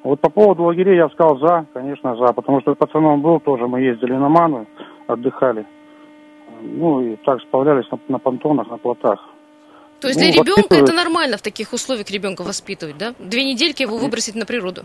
[0.07, 3.81] Вот по поводу лагерей я сказал за, конечно, за, потому что пацаном был тоже, мы
[3.81, 4.65] ездили на Ману,
[5.09, 5.67] отдыхали.
[6.63, 9.19] Ну и так сплавлялись на, на понтонах, на плотах.
[10.01, 13.15] То есть ну, для ребенка это нормально в таких условиях ребенка воспитывать, да?
[13.19, 14.83] Две недельки его выбросить на природу?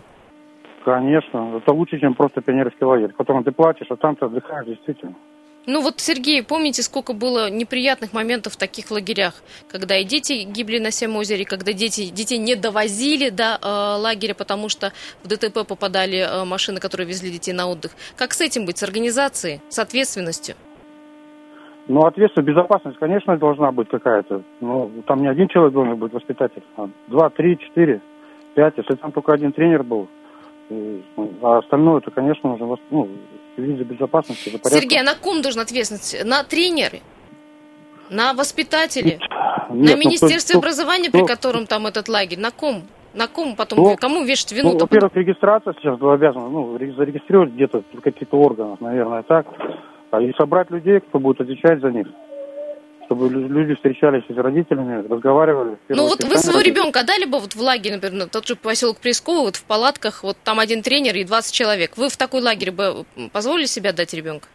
[0.84, 4.66] Конечно, это лучше, чем просто пионерский лагерь, в котором ты платишь, а там ты отдыхаешь
[4.66, 5.14] действительно.
[5.64, 9.34] Ну вот, Сергей, помните, сколько было неприятных моментов в таких лагерях,
[9.70, 14.34] когда и дети гибли на всем озере, когда дети, детей не довозили до э, лагеря,
[14.34, 14.90] потому что
[15.22, 17.92] в ДТП попадали э, машины, которые везли детей на отдых.
[18.16, 20.56] Как с этим быть, с организацией, с ответственностью?
[21.86, 24.42] Ну, ответственность, безопасность, конечно, должна быть какая-то.
[24.60, 28.00] Но там не один человек должен быть воспитатель, а два, три, четыре,
[28.54, 28.74] пять.
[28.78, 30.08] Если там только один тренер был,
[30.70, 31.02] ну,
[31.42, 33.08] а остальное, это, конечно, нужно ну,
[33.54, 34.80] следить за безопасностью, за порядком.
[34.80, 36.24] Сергей, а на ком должен ответственность?
[36.24, 37.00] На тренеры?
[38.10, 39.18] На воспитателе?
[39.70, 42.38] Нет, на ну, Министерстве ну, образования, при котором там этот лагерь?
[42.38, 42.82] На ком?
[43.14, 44.72] На ком потом, ну, кому вешать вину?
[44.72, 49.46] Ну, во-первых, регистрация сейчас обязана, ну, зарегистрировать где-то в каких-то органах, наверное, так.
[50.10, 52.06] А и собрать людей, кто будет отвечать за них
[53.06, 55.76] чтобы люди встречались с родителями, разговаривали.
[55.88, 59.42] Ну вот вы своего ребенка дали бы вот в лагерь, например, тот же поселок Пресково,
[59.42, 61.96] вот в палатках, вот там один тренер и 20 человек.
[61.96, 64.48] Вы в такой лагерь бы позволили себя дать ребенка?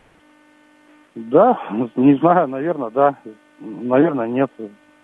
[1.16, 1.58] Да,
[1.96, 3.16] не знаю, наверное, да.
[3.60, 4.52] Наверное, нет.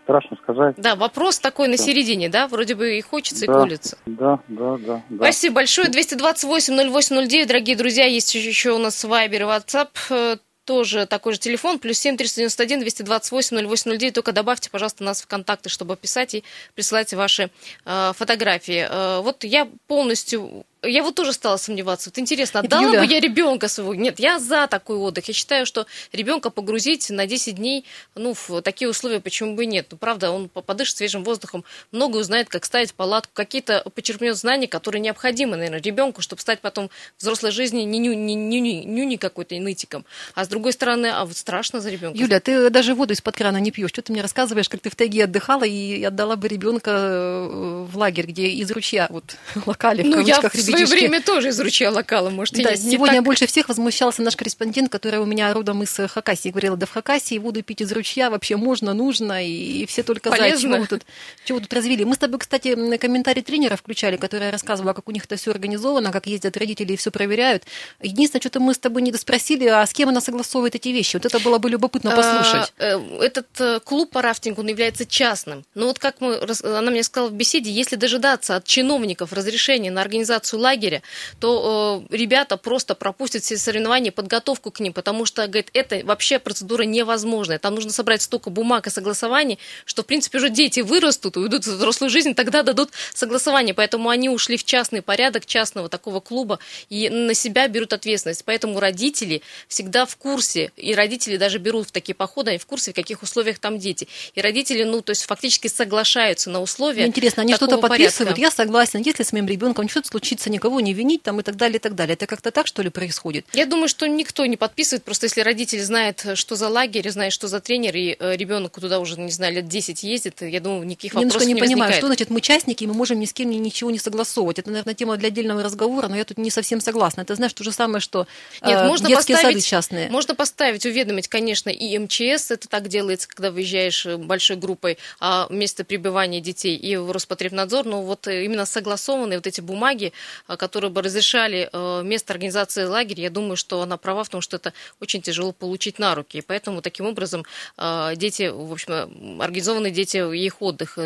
[0.04, 0.76] Страшно сказать.
[0.78, 2.50] Да, вопрос такой на середине, да?
[2.50, 3.98] Вроде бы и хочется, да, и колется.
[4.06, 5.16] Да, да, да, да.
[5.16, 5.88] Спасибо большое.
[5.88, 11.98] 228-08-09, дорогие друзья, есть еще у нас Вайбер и WhatsApp тоже такой же телефон, плюс
[11.98, 14.16] семь триста девяносто один двести двадцать восемь ноль восемь ноль девять.
[14.16, 16.44] Только добавьте, пожалуйста, нас в контакты, чтобы писать и
[16.76, 17.52] присылайте ваши
[17.86, 18.88] э, фотографии.
[18.90, 22.10] Э, вот я полностью я вот тоже стала сомневаться.
[22.10, 23.00] Вот интересно, отдала Юля.
[23.00, 23.96] бы я ребенка своего?
[23.96, 25.28] Нет, я за такой отдых.
[25.28, 29.68] Я считаю, что ребенка погрузить на 10 дней, ну, в такие условия, почему бы и
[29.68, 29.88] нет.
[29.92, 35.02] Ну, правда, он подышит свежим воздухом, много узнает, как ставить палатку, какие-то почерпнет знания, которые
[35.02, 39.16] необходимы, наверное, ребенку, чтобы стать потом в взрослой жизни не ню, не, ню, не, нюни
[39.18, 40.06] какой-то нытиком.
[40.36, 42.18] А с другой стороны, а вот страшно за ребенка.
[42.18, 43.90] Юля, ты даже воду из-под крана не пьешь.
[43.90, 47.98] Что ты мне рассказываешь, как ты в тайге отдыхала и отдала бы ребенка э, в
[47.98, 50.42] лагерь, где из ручья вот локали, ну, я
[50.74, 52.90] в свое время тоже из ручья локала, может, да, есть.
[52.90, 53.24] Сегодня так...
[53.24, 56.50] больше всех возмущался наш корреспондент, который у меня родом из Хакасии.
[56.50, 60.56] Говорила, да в Хакасии воду пить из ручья вообще можно, нужно, и все только Полезно.
[60.56, 60.62] за.
[60.62, 61.02] Чего вы, тут,
[61.46, 62.06] чего тут развели?
[62.06, 66.12] Мы с тобой, кстати, комментарий тренера включали, которая рассказывала, как у них это все организовано,
[66.12, 67.64] как ездят родители и все проверяют.
[68.02, 71.16] Единственное, что-то мы с тобой не доспросили, а с кем она согласовывает эти вещи?
[71.16, 72.74] Вот это было бы любопытно а, послушать.
[72.78, 75.64] Э, этот э, клуб по рафтингу, он является частным.
[75.76, 80.02] Но вот как мы, она мне сказала в беседе, если дожидаться от чиновников разрешения на
[80.02, 81.02] организацию лагеря,
[81.40, 86.40] то э, ребята просто пропустят все соревнования, подготовку к ним, потому что, говорит, это вообще
[86.40, 87.60] процедура невозможная.
[87.60, 91.76] Там нужно собрать столько бумаг и согласований, что, в принципе, уже дети вырастут, уйдут в
[91.76, 93.74] взрослую жизнь, тогда дадут согласование.
[93.74, 98.44] Поэтому они ушли в частный порядок частного такого клуба и на себя берут ответственность.
[98.46, 102.92] Поэтому родители всегда в курсе, и родители даже берут в такие походы, они в курсе,
[102.92, 104.08] в каких условиях там дети.
[104.36, 107.02] И родители, ну, то есть фактически соглашаются на условия.
[107.02, 108.38] Мне интересно, они что-то подписывают?
[108.38, 111.78] Я согласен, если с моим ребенком что-то случится, никого не винить, там и так далее,
[111.78, 112.14] и так далее.
[112.14, 113.46] Это как-то так, что ли, происходит?
[113.54, 117.48] Я думаю, что никто не подписывает, просто если родитель знает, что за лагерь, знает, что
[117.48, 121.14] за тренер, и э, ребенок туда уже, не знаю, лет 10 ездит, я думаю, никаких
[121.14, 121.98] вопросов Немножко не, не понимаю, возникает.
[121.98, 124.60] что значит мы частники, и мы можем ни с кем ни, ничего не согласовывать.
[124.60, 127.22] Это, наверное, тема для отдельного разговора, но я тут не совсем согласна.
[127.22, 128.28] Это, знаешь, то же самое, что
[128.62, 130.10] Нет, э, можно детские сады частные.
[130.10, 135.48] Можно поставить, уведомить, конечно, и МЧС, это так делается, когда выезжаешь э, большой группой, а
[135.50, 140.14] место пребывания детей, и в Роспотребнадзор, но вот именно согласованные вот эти бумаги,
[140.48, 141.70] которые бы разрешали
[142.04, 146.00] место организации лагеря, я думаю, что она права в том, что это очень тяжело получить
[146.00, 146.38] на руки.
[146.38, 147.46] И поэтому таким образом
[147.78, 150.98] а, дети, в общем, организованные дети, их отдых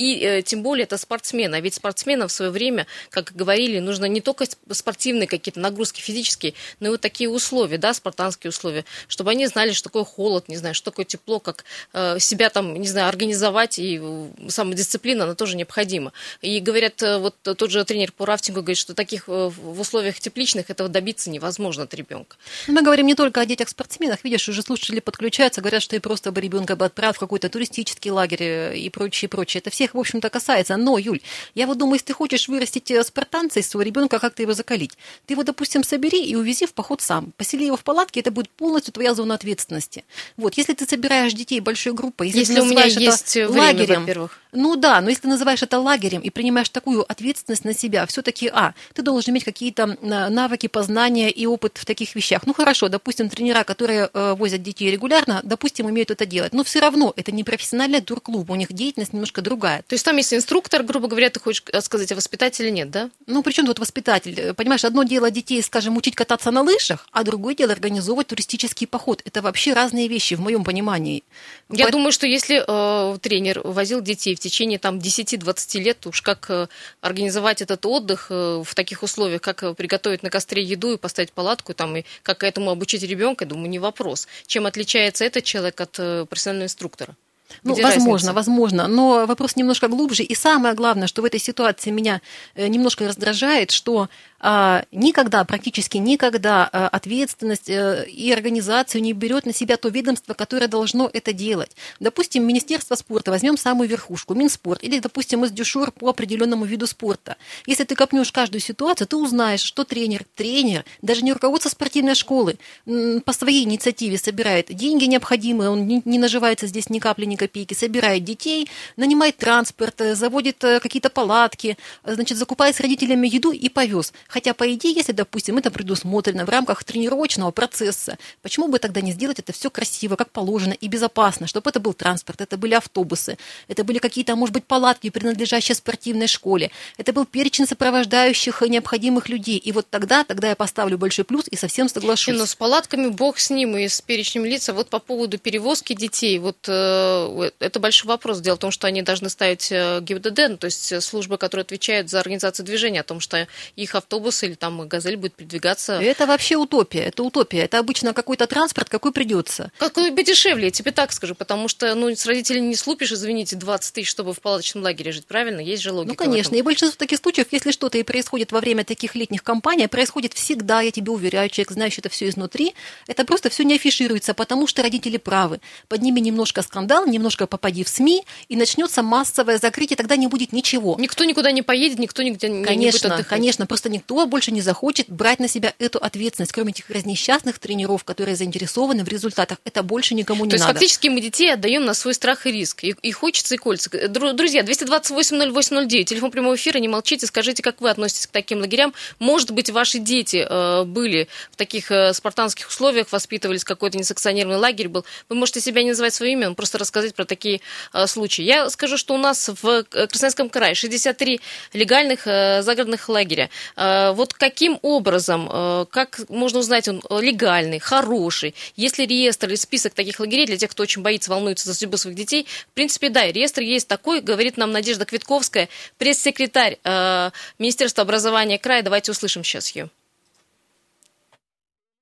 [0.00, 1.56] и э, тем более это спортсмены.
[1.56, 6.54] А ведь спортсменам в свое время, как говорили, нужно не только спортивные какие-то нагрузки физические,
[6.80, 10.56] но и вот такие условия, да, спартанские условия, чтобы они знали, что такое холод, не
[10.56, 15.34] знаю, что такое тепло, как э, себя там, не знаю, организовать, и э, самодисциплина, она
[15.34, 16.14] тоже необходима.
[16.40, 20.18] И говорят, э, вот тот же тренер по рафтингу говорит, что таких э, в условиях
[20.18, 22.38] тепличных этого добиться невозможно от ребенка.
[22.68, 26.40] Мы говорим не только о детях-спортсменах, видишь, уже слушатели подключаются, говорят, что и просто бы
[26.40, 29.60] ребенка бы отправил в какой-то туристический лагерь и прочее, прочее.
[29.60, 30.76] Это всех всех, в общем-то, касается.
[30.76, 31.20] Но, Юль,
[31.54, 34.54] я вот думаю, если ты хочешь вырастить э, спартанца из своего ребенка, как ты его
[34.54, 34.96] закалить?
[35.26, 37.32] Ты его, допустим, собери и увези в поход сам.
[37.36, 40.04] Посели его в палатке, это будет полностью твоя зона ответственности.
[40.36, 44.00] Вот, если ты собираешь детей большой группой, если, если ты у меня есть время, лагерем,
[44.00, 44.40] во-первых.
[44.52, 48.48] Ну да, но если ты называешь это лагерем и принимаешь такую ответственность на себя, все-таки,
[48.52, 52.42] а, ты должен иметь какие-то навыки, познания и опыт в таких вещах.
[52.46, 56.52] Ну хорошо, допустим, тренера, которые э, возят детей регулярно, допустим, умеют это делать.
[56.52, 59.82] Но все равно это не профессиональный турклуб, у них деятельность немножко другая.
[59.86, 63.10] То есть там есть инструктор, грубо говоря, ты хочешь сказать, а воспитателя нет, да?
[63.26, 64.54] Ну, причем тут воспитатель?
[64.54, 69.22] Понимаешь, одно дело детей, скажем, учить кататься на лыжах, а другое дело организовывать туристический поход.
[69.24, 71.22] Это вообще разные вещи, в моем понимании.
[71.70, 71.92] Я По...
[71.92, 76.66] думаю, что если э, тренер возил детей в течение там 10-20 лет, уж как э,
[77.02, 81.32] организовать этот отдых э, в таких условиях, как э, приготовить на костре еду и поставить
[81.32, 84.26] палатку, там, и как этому обучить ребенка, думаю, не вопрос.
[84.46, 85.92] Чем отличается этот человек от
[86.28, 87.16] профессионального инструктора?
[87.64, 88.32] Ну, Где возможно, разница?
[88.32, 88.88] возможно.
[88.88, 90.22] Но вопрос немножко глубже.
[90.22, 92.22] И самое главное, что в этой ситуации меня
[92.56, 94.08] немножко раздражает, что
[94.42, 100.66] никогда, практически никогда а, ответственность э, и организацию не берет на себя то ведомство, которое
[100.66, 101.72] должно это делать.
[102.00, 107.36] Допустим, Министерство спорта, возьмем самую верхушку, Минспорт, или, допустим, из дюшур по определенному виду спорта.
[107.66, 112.56] Если ты копнешь каждую ситуацию, ты узнаешь, что тренер, тренер, даже не руководство спортивной школы
[112.86, 118.24] по своей инициативе собирает деньги необходимые, он не наживается здесь ни капли, ни копейки, собирает
[118.24, 124.12] детей, нанимает транспорт, э, заводит э, какие-то палатки, значит, закупает с родителями еду и повез.
[124.30, 129.12] Хотя, по идее, если, допустим, это предусмотрено в рамках тренировочного процесса, почему бы тогда не
[129.12, 133.36] сделать это все красиво, как положено и безопасно, чтобы это был транспорт, это были автобусы,
[133.68, 139.58] это были какие-то, может быть, палатки, принадлежащие спортивной школе, это был перечень сопровождающих необходимых людей.
[139.58, 142.36] И вот тогда, тогда я поставлю большой плюс и совсем соглашусь.
[142.36, 144.68] Но с палатками бог с ним и с перечнем лиц.
[144.68, 148.40] А вот по поводу перевозки детей, вот э, это большой вопрос.
[148.40, 152.08] Дело в том, что они должны ставить э, ГИБДД, ну, то есть службы, которые отвечают
[152.08, 155.94] за организацию движения, о том, что их автобус автобус или там газель будет передвигаться.
[155.94, 157.64] Это вообще утопия, это утопия.
[157.64, 159.72] Это обычно какой-то транспорт, какой придется.
[159.78, 163.56] Какой бы дешевле, я тебе так скажу, потому что ну, с родителей не слупишь, извините,
[163.56, 165.60] 20 тысяч, чтобы в палаточном лагере жить, правильно?
[165.60, 166.12] Есть же логика.
[166.12, 169.88] Ну, конечно, и большинство таких случаев, если что-то и происходит во время таких летних кампаний,
[169.88, 172.74] происходит всегда, я тебе уверяю, человек, знающий это все изнутри,
[173.06, 175.60] это просто все не афишируется, потому что родители правы.
[175.88, 180.96] Подними немножко скандал, немножко попади в СМИ, и начнется массовое закрытие, тогда не будет ничего.
[180.98, 183.26] Никто никуда не поедет, никто нигде конечно, не будет отдыхать.
[183.28, 187.58] Конечно, просто никто никто больше не захочет брать на себя эту ответственность, кроме этих разнесчастных
[187.58, 189.58] тренеров, которые заинтересованы в результатах.
[189.64, 190.72] Это больше никому не То надо.
[190.72, 192.84] То есть фактически мы детей отдаем на свой страх и риск.
[192.84, 193.90] И, и хочется, и кольца.
[194.08, 198.94] Друзья, 228-08-09, телефон прямого эфира, не молчите, скажите, как вы относитесь к таким лагерям.
[199.18, 204.88] Может быть, ваши дети э, были в таких э, спартанских условиях, воспитывались, какой-то несанкционированный лагерь
[204.88, 205.04] был.
[205.28, 207.60] Вы можете себя не называть свое имя, но просто рассказать про такие
[207.92, 208.42] э, случаи.
[208.42, 211.40] Я скажу, что у нас в э, Красноярском крае 63
[211.74, 213.50] легальных э, загородных лагеря.
[213.76, 218.54] Э, вот каким образом, э, как можно узнать, он легальный, хороший?
[218.76, 221.96] Есть ли реестр или список таких лагерей для тех, кто очень боится, волнуется за судьбу
[221.96, 222.46] своих детей?
[222.70, 228.82] В принципе, да, реестр есть такой, говорит нам Надежда Квитковская, пресс-секретарь э, Министерства образования края.
[228.82, 229.90] Давайте услышим сейчас ее.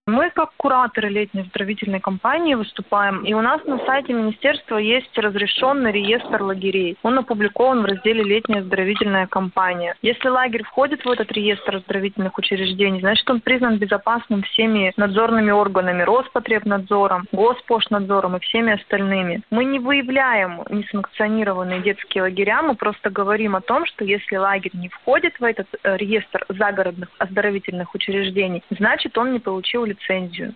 [0.09, 5.93] Мы как кураторы летней оздоровительной кампании выступаем, и у нас на сайте министерства есть разрешенный
[5.93, 6.97] реестр лагерей.
[7.03, 9.97] Он опубликован в разделе «Летняя оздоровительная кампания».
[10.01, 16.05] Если лагерь входит в этот реестр оздоровительных учреждений, значит он признан безопасным всеми надзорными органами,
[16.05, 19.43] Роспотребнадзором, Госпошнадзором и всеми остальными.
[19.51, 24.89] Мы не выявляем несанкционированные детские лагеря, мы просто говорим о том, что если лагерь не
[24.89, 30.55] входит в этот э, реестр загородных оздоровительных учреждений, значит он не получил лицензию лицензию.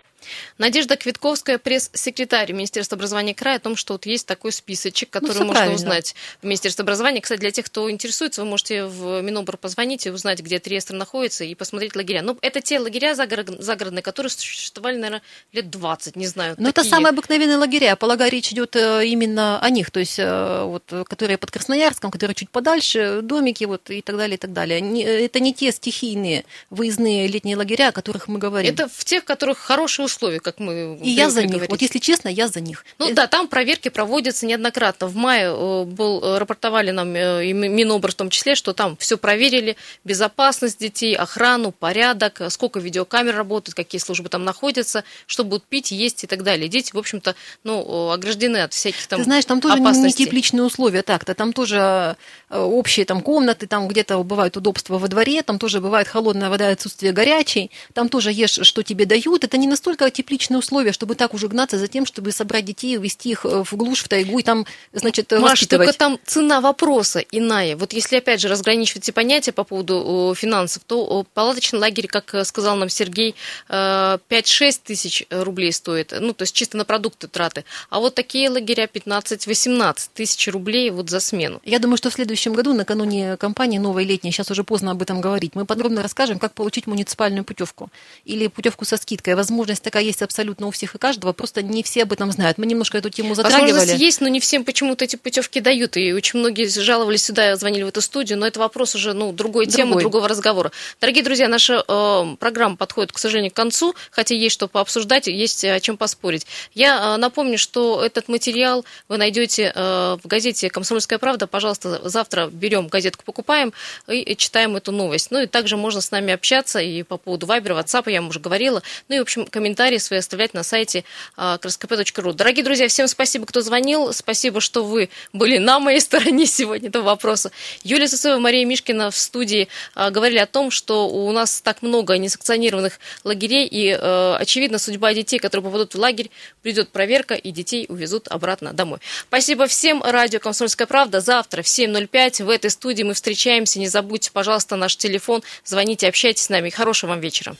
[0.58, 5.38] Надежда Квитковская, пресс-секретарь Министерства образования края, о том, что вот есть такой списочек, ну, который
[5.38, 5.76] ну, можно правильно.
[5.76, 7.20] узнать в Министерстве образования.
[7.20, 10.94] Кстати, для тех, кто интересуется, вы можете в Минобр позвонить и узнать, где этот реестр
[10.94, 12.22] находится, и посмотреть лагеря.
[12.22, 16.54] Но ну, это те лагеря загородные, которые существовали, наверное, лет 20, не знаю.
[16.58, 16.86] Но такие.
[16.86, 17.96] это самые обыкновенные лагеря.
[17.96, 22.34] Полагаю, речь идет э, именно о них, то есть э, вот, которые под Красноярском, которые
[22.34, 24.80] чуть подальше, домики вот, и так далее, и так далее.
[25.24, 28.72] Это не те стихийные выездные летние лагеря, о которых мы говорим.
[28.72, 31.50] Это в тех, в которых хорошие условий, как мы И я за них.
[31.50, 31.70] Говорить.
[31.70, 32.84] Вот если честно, я за них.
[32.98, 33.14] Ну Это...
[33.14, 35.06] да, там проверки проводятся неоднократно.
[35.06, 38.96] В мае э, был, э, рапортовали нам э, и Минобр в том числе, что там
[38.96, 45.64] все проверили, безопасность детей, охрану, порядок, сколько видеокамер работают, какие службы там находятся, что будут
[45.64, 46.68] пить, есть и так далее.
[46.68, 50.24] Дети, в общем-то, ну, ограждены от всяких там Ты знаешь, там тоже опасностей.
[50.24, 51.34] не тепличные условия так-то.
[51.34, 52.16] Там тоже
[52.50, 57.12] общие там комнаты, там где-то бывают удобства во дворе, там тоже бывает холодная вода, отсутствие
[57.12, 59.44] горячей, там тоже ешь, что тебе дают.
[59.44, 62.98] Это не настолько настолько тепличные условия, чтобы так уже гнаться за тем, чтобы собрать детей,
[62.98, 65.86] увезти их э, в глушь, в тайгу и там, значит, Маш, воспитывать.
[65.86, 67.76] только там цена вопроса иная.
[67.76, 72.44] Вот если, опять же, разграничивать эти понятия по поводу финансов, то палаточный лагерь, как э,
[72.44, 73.34] сказал нам Сергей,
[73.68, 77.64] 5-6 э, тысяч рублей стоит, ну, то есть чисто на продукты траты.
[77.90, 81.60] А вот такие лагеря 15-18 тысяч рублей вот за смену.
[81.64, 85.20] Я думаю, что в следующем году, накануне кампании новой летней, сейчас уже поздно об этом
[85.20, 87.90] говорить, мы подробно расскажем, как получить муниципальную путевку
[88.24, 89.34] или путевку со скидкой.
[89.34, 92.56] Возможность такая есть абсолютно у всех и каждого, просто не все об этом знают.
[92.56, 93.72] Мы немножко эту тему затрагивали.
[93.72, 95.98] Возможность есть, но не всем почему-то эти путевки дают.
[95.98, 99.66] И очень многие жаловались сюда, звонили в эту студию, но это вопрос уже ну, другой,
[99.66, 99.66] другой.
[99.66, 100.72] темы, другого разговора.
[100.98, 105.62] Дорогие друзья, наша э, программа подходит, к сожалению, к концу, хотя есть что пообсуждать, есть
[105.62, 106.46] о чем поспорить.
[106.72, 111.46] Я э, напомню, что этот материал вы найдете э, в газете «Комсомольская правда».
[111.46, 113.74] Пожалуйста, завтра берем газетку, покупаем
[114.08, 115.30] и читаем эту новость.
[115.30, 118.40] Ну и также можно с нами общаться и по поводу Вайбера, WhatsApp, я вам уже
[118.40, 118.82] говорила.
[119.10, 121.04] Ну и, в общем, комментарии комментарии свои оставлять на сайте
[121.36, 122.32] krskp.ru.
[122.34, 124.12] Дорогие друзья, всем спасибо, кто звонил.
[124.12, 127.50] Спасибо, что вы были на моей стороне сегодня этого вопроса.
[127.82, 129.66] Юлия Сысоева, Мария Мишкина в студии
[129.96, 135.64] говорили о том, что у нас так много несанкционированных лагерей, и, очевидно, судьба детей, которые
[135.64, 136.30] попадут в лагерь,
[136.62, 139.00] придет проверка, и детей увезут обратно домой.
[139.28, 140.00] Спасибо всем.
[140.02, 141.20] Радио «Комсомольская правда».
[141.20, 143.80] Завтра в 7.05 в этой студии мы встречаемся.
[143.80, 145.42] Не забудьте, пожалуйста, наш телефон.
[145.64, 146.70] Звоните, общайтесь с нами.
[146.70, 147.56] Хорошего вам вечера.